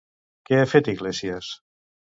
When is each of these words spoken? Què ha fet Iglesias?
Què 0.49 0.59
ha 0.61 0.65
fet 0.71 0.91
Iglesias? 0.95 1.55